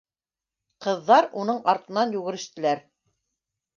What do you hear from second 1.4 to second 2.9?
уның артынан йүгерештеләр.